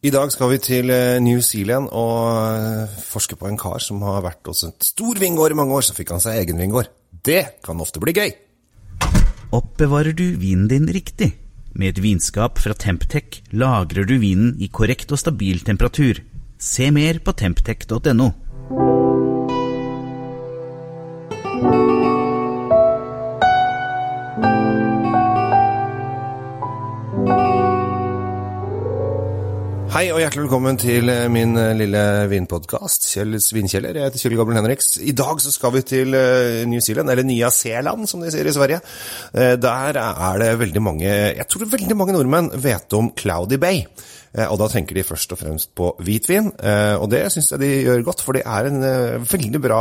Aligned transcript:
I 0.00 0.08
dag 0.08 0.30
skal 0.32 0.48
vi 0.48 0.56
til 0.64 0.88
eh, 0.94 1.18
New 1.20 1.42
Zealand 1.44 1.90
og 1.92 2.22
eh, 2.56 2.92
forske 3.04 3.36
på 3.36 3.50
en 3.50 3.58
kar 3.60 3.82
som 3.84 4.00
har 4.00 4.22
vært 4.24 4.48
hos 4.48 4.62
en 4.64 4.72
stor 4.80 5.18
vingård 5.20 5.52
i 5.52 5.58
mange 5.58 5.76
år, 5.76 5.84
så 5.84 5.92
fikk 5.92 6.14
han 6.14 6.22
seg 6.24 6.38
egen 6.40 6.56
vingård. 6.56 6.88
Det 7.12 7.60
kan 7.66 7.82
ofte 7.84 8.00
bli 8.00 8.14
gøy. 8.16 8.32
Oppbevarer 9.52 10.16
du 10.16 10.24
vinen 10.40 10.70
din 10.72 10.88
riktig? 10.88 11.34
Med 11.76 11.92
et 11.92 12.00
vinskap 12.00 12.56
fra 12.64 12.72
Temptec 12.72 13.42
lagrer 13.52 14.08
du 14.08 14.16
vinen 14.22 14.54
i 14.56 14.70
korrekt 14.72 15.12
og 15.12 15.20
stabil 15.20 15.60
temperatur. 15.68 16.22
Se 16.56 16.88
mer 16.96 17.20
på 17.20 17.36
temptec.no. 17.36 18.30
Hei 29.90 30.04
og 30.14 30.20
hjertelig 30.22 30.44
velkommen 30.44 30.76
til 30.78 31.10
eh, 31.10 31.24
min 31.34 31.56
eh, 31.58 31.72
lille 31.74 32.02
vinpodkast, 32.30 33.08
Kjells 33.10 33.48
vinkjeller. 33.50 33.96
Jeg 33.98 34.06
heter 34.06 34.22
Kjell 34.22 34.36
Gabriel 34.38 34.60
Henriks. 34.60 34.92
I 35.02 35.16
dag 35.18 35.42
så 35.42 35.50
skal 35.50 35.74
vi 35.74 35.82
til 35.82 36.14
eh, 36.14 36.60
New 36.70 36.78
Zealand, 36.78 37.10
eller 37.10 37.26
Nya 37.26 37.50
Zeeland 37.50 38.06
som 38.06 38.22
de 38.22 38.30
sier 38.30 38.46
i 38.46 38.54
Sverige. 38.54 38.78
Der 39.34 39.98
er 39.98 40.38
det 40.38 40.52
veldig 40.60 40.82
mange 40.84 41.08
Jeg 41.10 41.46
tror 41.50 41.66
veldig 41.74 41.98
mange 41.98 42.14
nordmenn 42.14 42.52
vet 42.62 42.94
om 42.94 43.10
Cloudy 43.18 43.58
Bay. 43.58 43.82
Og 44.30 44.60
da 44.60 44.68
tenker 44.70 44.94
de 44.94 45.02
først 45.02 45.32
og 45.34 45.40
fremst 45.40 45.72
på 45.74 45.88
hvitvin, 46.06 46.52
og 47.02 47.06
det 47.10 47.24
syns 47.34 47.48
jeg 47.50 47.58
de 47.58 47.70
gjør 47.82 48.04
godt, 48.06 48.20
for 48.22 48.36
de 48.38 48.44
er 48.46 48.68
en 48.68 48.84
veldig 49.26 49.60
bra 49.64 49.80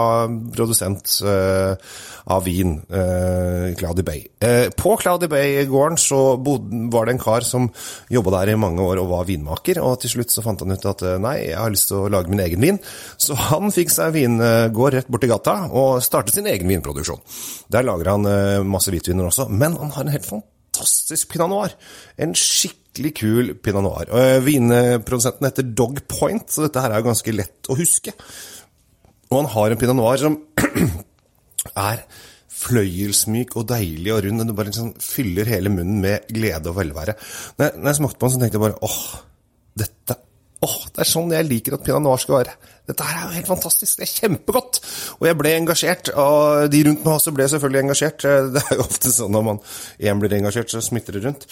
produsent 0.56 1.20
av 1.22 2.48
vin, 2.48 2.80
Cloudy 3.78 4.06
Bay. 4.08 4.24
På 4.74 4.96
Cloudy 4.98 5.30
Bay-gården 5.30 6.02
så 6.02 6.24
var 6.42 7.06
det 7.06 7.14
en 7.14 7.22
kar 7.22 7.46
som 7.46 7.70
jobba 8.10 8.40
der 8.40 8.56
i 8.56 8.58
mange 8.66 8.82
år 8.82 9.04
og 9.04 9.12
var 9.14 9.30
vinmaker, 9.30 9.84
og 9.86 9.99
til 10.04 10.14
slutt 10.14 10.34
så 10.34 10.44
fant 10.46 10.62
han 10.64 10.76
ut 10.76 10.88
at 10.92 11.04
nei, 11.22 11.36
jeg 11.50 11.58
har 11.60 11.74
lyst 11.74 11.90
til 11.92 12.04
å 12.04 12.12
lage 12.12 12.32
min 12.32 12.44
egen 12.44 12.64
vin. 12.64 12.80
Så 13.18 13.38
han 13.50 13.74
fikk 13.76 13.94
seg 13.94 14.14
vingård 14.16 14.98
rett 14.98 15.12
borti 15.12 15.30
gata 15.32 15.58
og 15.70 16.04
startet 16.06 16.38
sin 16.38 16.50
egen 16.52 16.70
vinproduksjon. 16.72 17.22
Der 17.72 17.88
lager 17.88 18.14
han 18.16 18.30
masse 18.70 18.94
hvitviner 18.94 19.30
også, 19.30 19.50
men 19.50 19.78
han 19.80 19.94
har 19.96 20.06
en 20.06 20.14
helt 20.16 20.30
fantastisk 20.30 21.34
pinot 21.34 21.52
noir. 21.52 21.76
En 22.20 22.36
skikkelig 22.38 23.14
kul 23.20 23.54
pinot 23.64 23.86
noir. 23.86 24.14
Vinprodusenten 24.46 25.50
heter 25.50 25.70
Dog 25.76 26.02
Point, 26.12 26.50
så 26.52 26.68
dette 26.68 26.84
her 26.84 26.96
er 26.96 27.04
jo 27.04 27.10
ganske 27.12 27.36
lett 27.36 27.70
å 27.70 27.78
huske. 27.80 28.16
Og 29.30 29.44
han 29.44 29.54
har 29.54 29.72
en 29.72 29.80
pinot 29.82 29.98
noir 30.00 30.22
som 30.22 30.40
er 31.90 32.04
fløyelsmyk 32.60 33.56
og 33.60 33.68
deilig 33.70 34.14
og 34.14 34.24
rund. 34.26 34.44
Den 34.44 34.56
bare 34.58 34.72
liksom 34.72 34.94
fyller 35.04 35.50
hele 35.50 35.72
munnen 35.74 36.02
med 36.04 36.30
glede 36.34 36.72
og 36.72 36.80
velvære. 36.80 37.16
Når 37.60 37.92
jeg 37.92 38.00
smakte 38.00 38.20
på 38.20 38.28
den, 38.28 38.36
så 38.36 38.42
tenkte 38.42 38.60
jeg 38.60 38.66
bare 38.66 38.80
åh, 38.86 39.02
dette 39.78 40.18
åh, 40.60 40.80
det 40.92 41.06
er 41.06 41.08
sånn 41.08 41.32
jeg 41.32 41.48
liker 41.48 41.78
at 41.78 41.84
pinot 41.86 42.04
noir 42.04 42.20
skal 42.20 42.42
være. 42.42 42.54
Dette 42.90 43.06
her 43.06 43.20
er 43.20 43.28
jo 43.28 43.36
helt 43.38 43.48
fantastisk. 43.48 44.00
Det 44.00 44.06
er 44.08 44.12
kjempegodt. 44.12 44.80
Og 45.20 45.28
jeg 45.30 45.38
ble 45.40 45.52
engasjert. 45.56 46.10
Og 46.20 46.72
de 46.74 46.82
rundt 46.88 47.06
meg 47.06 47.14
også 47.14 47.34
ble 47.36 47.46
selvfølgelig 47.52 47.84
engasjert. 47.86 48.26
Det 48.56 48.64
er 48.64 48.80
jo 48.80 48.84
ofte 48.84 49.12
sånn 49.14 49.32
når 49.36 49.46
man 49.46 49.62
én 50.02 50.20
blir 50.20 50.36
engasjert, 50.40 50.74
så 50.74 50.82
smitter 50.84 51.16
det 51.16 51.22
rundt. 51.28 51.46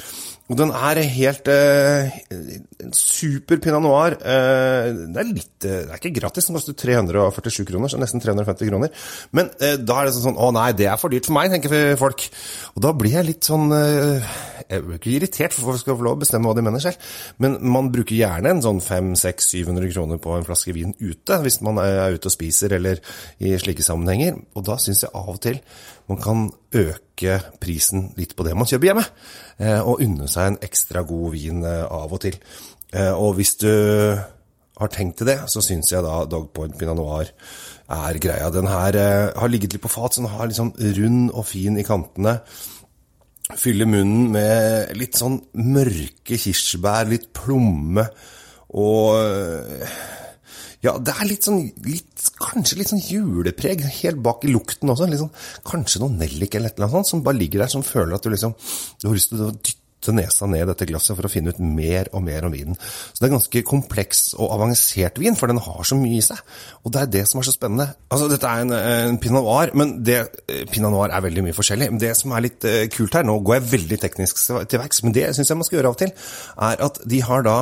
Og 0.49 0.59
den 0.59 0.73
er 0.75 1.01
helt 1.13 1.51
eh, 1.51 2.17
super 2.95 3.61
pinot 3.63 3.85
noir. 3.85 4.17
Eh, 4.17 4.89
det 5.13 5.23
er 5.23 5.29
litt 5.29 5.53
Det 5.63 5.77
er 5.85 5.99
ikke 5.99 6.15
gratis, 6.19 6.49
den 6.49 6.57
koster 6.57 6.75
347 6.77 7.63
kroner, 7.69 7.91
så 7.91 8.01
nesten 8.01 8.23
350 8.23 8.71
kroner. 8.71 9.07
Men 9.37 9.53
eh, 9.61 9.77
da 9.79 10.01
er 10.01 10.09
det 10.09 10.17
sånn 10.17 10.39
Å 10.41 10.51
nei, 10.55 10.69
det 10.77 10.89
er 10.89 10.99
for 10.99 11.13
dyrt 11.13 11.29
for 11.29 11.37
meg, 11.37 11.53
tenker 11.53 11.95
folk. 12.01 12.27
Og 12.75 12.83
da 12.83 12.95
blir 12.97 13.19
jeg 13.19 13.29
litt 13.29 13.47
sånn 13.47 13.69
Jeg 14.69 14.83
blir 14.85 14.97
ikke 14.99 15.13
irritert, 15.15 15.55
for 15.55 15.69
folk 15.69 15.81
skal 15.81 15.97
få 15.99 16.05
lov 16.07 16.17
å 16.17 16.21
bestemme 16.21 16.49
hva 16.49 16.55
de 16.57 16.63
mener 16.65 16.83
selv. 16.83 17.01
Men 17.43 17.57
man 17.61 17.91
bruker 17.93 18.17
gjerne 18.17 18.55
en 18.55 18.63
sånn 18.65 18.81
500-700 18.83 19.91
kroner 19.93 20.21
på 20.23 20.33
en 20.37 20.47
flaske 20.47 20.73
vin 20.75 20.95
ute, 20.99 21.39
hvis 21.43 21.59
man 21.65 21.81
er 21.83 22.15
ute 22.17 22.29
og 22.29 22.33
spiser 22.33 22.77
eller 22.77 23.01
i 23.43 23.53
slike 23.61 23.85
sammenhenger. 23.85 24.39
Og 24.57 24.65
da 24.67 24.79
syns 24.81 25.03
jeg 25.05 25.13
av 25.13 25.29
og 25.35 25.41
til 25.43 25.61
man 26.07 26.21
kan 26.23 26.45
øke 26.79 27.33
prisen 27.59 28.13
litt 28.15 28.31
på 28.37 28.45
det 28.47 28.53
man 28.55 28.67
kjøper 28.69 28.87
hjemme, 28.87 29.03
og 29.83 30.03
unne 30.05 30.29
seg 30.31 30.53
en 30.53 30.59
ekstra 30.63 31.01
god 31.07 31.33
vin 31.33 31.65
av 31.67 32.13
og 32.15 32.21
til. 32.23 32.37
Og 32.95 33.33
hvis 33.35 33.57
du 33.59 33.71
har 34.77 34.93
tenkt 34.93 35.17
til 35.19 35.27
det, 35.27 35.39
så 35.51 35.59
syns 35.65 35.91
jeg 35.91 36.05
da 36.05 36.21
Dog 36.29 36.51
Point 36.55 36.77
Pinot 36.79 36.95
Noir 36.95 37.33
er 37.91 38.19
greia. 38.23 38.47
Den 38.53 38.69
her 38.71 38.95
har 39.35 39.51
ligget 39.51 39.75
litt 39.75 39.83
på 39.83 39.91
fat, 39.91 40.15
så 40.15 40.23
den 40.23 40.31
har 40.31 40.47
liksom 40.47 40.71
rund 40.77 41.31
og 41.33 41.47
fin 41.49 41.75
i 41.75 41.85
kantene. 41.87 42.37
Fyller 43.57 43.89
munnen 43.89 44.29
med 44.35 44.93
litt 44.99 45.17
sånn 45.17 45.39
mørke 45.57 46.37
kirsebær, 46.37 47.09
litt 47.09 47.31
plomme 47.35 48.05
og 48.77 49.17
ja, 50.85 50.93
det 51.01 51.13
er 51.15 51.25
litt 51.25 51.45
sånn 51.47 51.63
litt, 51.87 52.27
Kanskje 52.37 52.77
litt 52.77 52.91
sånn 52.91 53.01
julepreg 53.01 53.81
helt 54.01 54.19
bak 54.21 54.43
i 54.45 54.51
lukten 54.53 54.91
også. 54.93 55.07
Sånn, 55.17 55.31
kanskje 55.65 56.03
noe 56.03 56.13
nellik 56.13 56.53
eller 56.53 56.69
annet 56.69 56.93
sånt 56.93 57.09
som 57.09 57.23
bare 57.25 57.39
ligger 57.39 57.63
der, 57.63 57.71
som 57.71 57.85
føler 57.85 58.13
at 58.13 58.25
du 58.25 58.29
liksom 58.29 58.53
Du 59.01 59.07
har 59.07 59.17
lyst 59.17 59.31
til 59.33 59.41
å 59.41 59.49
dytte 59.55 59.76
nesa 60.15 60.47
ned 60.49 60.67
dette 60.71 60.87
glasset 60.89 61.15
for 61.17 61.27
å 61.27 61.31
finne 61.31 61.53
ut 61.53 61.59
mer 61.61 62.11
og 62.15 62.23
mer 62.25 62.47
om 62.47 62.53
vinen. 62.53 62.77
Så 62.77 63.19
det 63.19 63.29
er 63.29 63.35
ganske 63.35 63.63
kompleks 63.67 64.23
og 64.37 64.51
avansert 64.55 65.19
vin, 65.21 65.37
for 65.39 65.51
den 65.51 65.61
har 65.63 65.87
så 65.87 65.97
mye 65.99 66.19
i 66.19 66.25
seg. 66.25 66.39
Og 66.83 66.93
det 66.93 67.03
er 67.03 67.11
det 67.17 67.25
som 67.29 67.41
er 67.41 67.47
så 67.47 67.55
spennende. 67.55 67.89
Altså, 68.11 68.29
dette 68.31 68.49
er 68.49 68.65
en, 68.65 68.75
en 68.77 69.19
pinot 69.21 69.43
noir, 69.45 69.73
men 69.77 69.97
det, 70.07 70.19
pinot 70.71 70.93
noir 70.93 71.13
er 71.13 71.25
veldig 71.25 71.47
mye 71.47 71.57
forskjellig. 71.57 71.91
Det 72.01 72.13
som 72.19 72.35
er 72.35 72.47
litt 72.47 72.67
uh, 72.67 72.83
kult 72.93 73.19
her, 73.19 73.27
nå 73.27 73.39
går 73.41 73.59
jeg 73.59 73.69
veldig 73.75 74.01
teknisk 74.05 74.41
til 74.43 74.81
verks, 74.81 75.03
men 75.05 75.15
det 75.15 75.29
syns 75.35 75.51
jeg 75.51 75.59
man 75.59 75.67
skal 75.67 75.79
gjøre 75.79 75.93
av 75.93 75.97
og 75.97 76.01
til, 76.03 76.15
er 76.69 76.87
at 76.87 77.01
de 77.07 77.21
har 77.27 77.45
da 77.47 77.57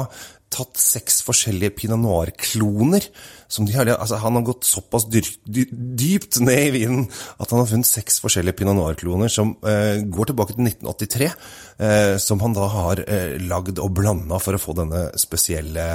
tatt 0.56 0.80
seks 0.80 1.20
forskjellige 1.26 1.76
pinot 1.82 2.02
noir-kloner. 2.02 3.08
Altså, 3.46 4.20
han 4.20 4.38
har 4.40 4.46
gått 4.48 4.68
såpass 4.68 5.06
dyr, 5.12 5.28
dy, 5.46 5.66
dypt 5.72 6.40
ned 6.44 6.70
i 6.70 6.72
vinen 6.74 7.04
at 7.38 7.52
han 7.52 7.62
har 7.62 7.70
funnet 7.70 7.90
seks 7.90 8.22
forskjellige 8.24 8.58
pinot 8.62 8.78
noir-kloner 8.78 9.32
som 9.32 9.54
eh, 9.68 10.02
går 10.02 10.32
tilbake 10.32 10.56
til 10.56 10.68
1983. 10.68 11.30
Eh, 11.76 12.14
som 12.24 12.40
han 12.44 12.56
da 12.56 12.70
har 12.72 13.04
eh, 13.04 13.36
lagd 13.44 13.82
og 13.84 13.92
blanda 13.98 14.40
for 14.42 14.56
å 14.56 14.62
få 14.62 14.76
denne 14.80 15.10
spesielle, 15.20 15.88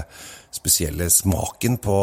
spesielle 0.53 1.09
smaken 1.13 1.81
på, 1.83 1.97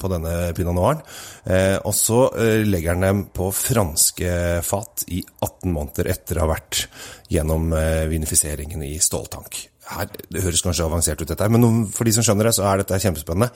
på, 0.00 0.12
denne 0.14 0.34
pinot 0.56 0.78
noiren. 0.78 1.04
Eh, 1.44 1.76
og 1.84 1.92
så 1.96 2.24
eh, 2.32 2.64
legger 2.64 2.96
han 2.96 3.06
dem 3.08 3.22
på 3.36 3.50
franske 3.54 4.64
fat 4.64 5.06
i 5.12 5.20
18 5.20 5.68
måneder 5.68 6.10
etter 6.16 6.40
å 6.40 6.46
ha 6.46 6.54
vært 6.56 6.86
gjennom 7.32 7.70
eh, 7.76 8.04
vinifiseringen 8.10 8.84
i 8.88 8.96
ståltank 9.02 9.62
her, 9.90 10.08
Det 10.30 10.42
høres 10.42 10.62
kanskje 10.64 10.84
avansert 10.86 11.20
ut, 11.20 11.28
dette, 11.28 11.48
men 11.52 11.86
for 11.92 12.08
de 12.08 12.12
som 12.16 12.24
skjønner 12.24 12.48
det, 12.48 12.54
så 12.56 12.66
er 12.68 12.80
dette 12.80 13.00
kjempespennende. 13.02 13.50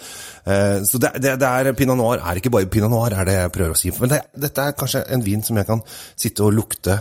Eh, 0.45 0.81
så 0.89 1.01
det, 1.03 1.13
det, 1.23 1.37
det 1.41 1.49
er 1.49 1.73
Pinot 1.79 1.99
Noir 1.99 2.21
er 2.21 2.41
ikke 2.41 2.53
bare 2.55 2.71
Pinot 2.71 2.93
Noir, 2.93 3.17
er 3.17 3.29
det 3.29 3.37
jeg 3.39 3.55
prøver 3.55 3.77
å 3.77 3.79
si. 3.79 3.93
Men 4.01 4.13
det, 4.13 4.21
dette 4.47 4.67
er 4.67 4.77
kanskje 4.79 5.05
en 5.15 5.25
vin 5.25 5.45
som 5.47 5.61
jeg 5.61 5.69
kan 5.69 5.83
sitte 5.89 6.45
og 6.45 6.53
lukte 6.57 7.01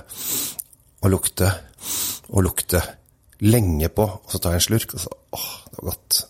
og 1.04 1.12
lukte 1.14 1.52
og 2.34 2.44
lukte 2.44 2.82
lenge 3.48 3.90
på, 3.94 4.06
og 4.08 4.32
så 4.32 4.42
tar 4.42 4.56
jeg 4.56 4.64
en 4.64 4.68
slurk, 4.68 4.96
og 4.98 5.04
så 5.04 5.12
åh, 5.38 5.52
det 5.68 5.78
var 5.78 5.92
godt. 5.92 6.24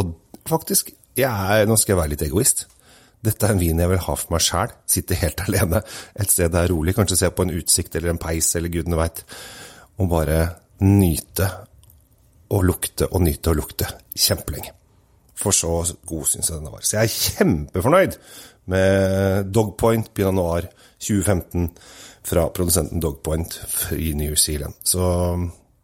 Og 0.00 0.12
faktisk, 0.50 0.92
jeg 1.18 1.66
nå 1.66 1.78
skal 1.80 1.94
jeg 1.94 2.00
være 2.02 2.14
litt 2.14 2.26
egoist. 2.26 2.66
Dette 3.20 3.46
er 3.46 3.54
en 3.54 3.60
vin 3.60 3.80
jeg 3.80 3.90
vil 3.90 4.00
ha 4.00 4.14
for 4.16 4.32
meg 4.32 4.44
sjæl. 4.44 4.72
Sitte 4.88 5.18
helt 5.20 5.42
alene 5.44 5.82
et 6.14 6.32
sted 6.32 6.52
det 6.52 6.62
er 6.62 6.72
rolig, 6.72 6.94
kanskje 6.96 7.18
se 7.20 7.32
på 7.34 7.44
en 7.44 7.52
utsikt 7.56 7.96
eller 7.98 8.14
en 8.14 8.20
peis 8.20 8.48
eller 8.56 8.72
gudene 8.72 9.00
veit, 9.00 9.24
og 10.00 10.08
bare 10.12 10.40
nyte 10.80 11.50
og 12.50 12.66
lukte 12.66 13.08
og 13.10 13.22
nyte 13.24 13.52
og 13.52 13.60
lukte 13.60 13.88
kjempelenge. 14.16 14.74
For 15.40 15.56
så 15.56 15.70
god 16.08 16.28
syns 16.28 16.50
jeg 16.50 16.58
denne 16.58 16.72
var. 16.72 16.84
Så 16.84 16.98
jeg 16.98 17.08
er 17.08 17.14
kjempefornøyd 17.38 18.18
med 18.70 19.50
Dogpoint 19.54 20.10
Pinot 20.14 20.36
Noir 20.36 20.68
2015 21.00 21.70
fra 22.26 22.44
produsenten 22.54 23.00
Dogpoint 23.02 23.56
i 23.96 24.12
New 24.18 24.36
Zealand. 24.36 24.76
Så 24.84 25.00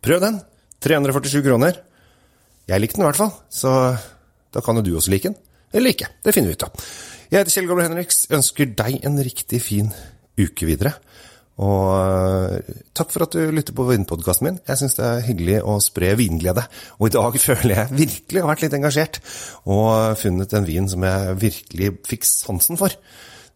prøv 0.05 0.21
den. 0.22 0.41
347 0.84 1.41
kroner. 1.47 1.78
Jeg 2.69 2.82
likte 2.82 2.99
den 2.99 3.06
i 3.06 3.09
hvert 3.09 3.19
fall, 3.19 3.32
så 3.49 3.71
da 4.52 4.62
kan 4.62 4.76
jo 4.79 4.85
du 4.85 4.93
også 4.99 5.11
like 5.11 5.31
den. 5.31 5.38
Eller 5.73 5.94
ikke. 5.94 6.11
Det 6.23 6.35
finner 6.35 6.52
vi 6.52 6.58
ut 6.58 6.67
av. 6.67 6.85
Jeg 7.31 7.40
heter 7.40 7.55
Kjell 7.55 7.69
Gabriel 7.70 7.88
Henriks. 7.90 8.26
Ønsker 8.35 8.69
deg 8.79 9.00
en 9.06 9.17
riktig 9.25 9.61
fin 9.64 9.88
uke 10.38 10.69
videre. 10.69 10.93
Og 11.56 11.93
eh, 11.97 12.81
takk 12.97 13.12
for 13.14 13.25
at 13.25 13.32
du 13.32 13.53
lytter 13.55 13.76
på 13.76 13.87
vinpodkasten 13.88 14.49
min. 14.49 14.58
Jeg 14.69 14.81
syns 14.81 14.99
det 14.99 15.06
er 15.06 15.25
hyggelig 15.25 15.61
å 15.64 15.79
spre 15.81 16.12
vinglede. 16.20 16.67
Og 17.00 17.08
i 17.08 17.14
dag 17.14 17.38
føler 17.47 17.79
jeg 17.81 18.00
virkelig 18.03 18.43
har 18.43 18.50
vært 18.53 18.67
litt 18.67 18.76
engasjert, 18.76 19.23
og 19.64 20.19
funnet 20.20 20.53
en 20.56 20.69
vin 20.69 20.91
som 20.93 21.06
jeg 21.06 21.41
virkelig 21.47 21.94
fikk 22.08 22.29
sansen 22.29 22.81
for. 22.81 22.93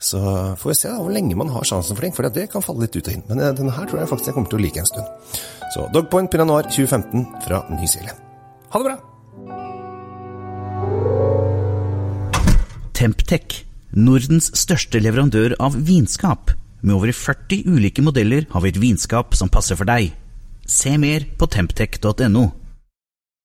Så 0.01 0.19
får 0.57 0.71
vi 0.71 0.79
se 0.79 0.89
da, 0.89 0.97
hvor 0.97 1.13
lenge 1.13 1.37
man 1.37 1.53
har 1.53 1.67
sjansen 1.69 1.93
for 1.93 2.07
den, 2.07 2.15
for 2.17 2.25
det 2.33 2.47
kan 2.49 2.65
falle 2.65 2.87
litt 2.87 2.97
ut 2.97 3.05
og 3.05 3.13
inn. 3.13 3.27
Men 3.29 3.45
eh, 3.45 3.53
denne 3.59 3.77
her 3.77 3.89
tror 3.89 4.01
jeg 4.01 4.13
faktisk 4.15 4.33
jeg 4.33 4.39
kommer 4.39 4.53
til 4.55 4.63
å 4.63 4.65
like 4.65 4.81
en 4.81 4.89
stund. 4.89 5.37
Så 5.75 5.85
Dogpoint 5.93 6.33
Pinot 6.33 6.49
Noir 6.49 6.71
2015 6.73 7.29
fra 7.45 7.61
New 7.69 7.89
Zealand. 7.91 8.25
Ha 8.73 8.81
det 8.81 8.89
bra! 8.89 8.99
Temptec, 12.97 13.63
Nordens 13.97 14.51
største 14.61 15.01
leverandør 15.01 15.55
av 15.61 15.77
vinskap. 15.89 16.53
Med 16.81 16.95
over 16.97 17.13
40 17.13 17.65
ulike 17.69 18.03
modeller 18.03 18.47
har 18.51 18.65
vi 18.65 18.73
et 18.73 18.81
vinskap 18.81 19.37
som 19.37 19.53
passer 19.53 19.77
for 19.77 19.89
deg. 19.89 20.15
Se 20.65 20.97
mer 21.01 21.27
på 21.37 21.49
temptec.no. 21.51 22.47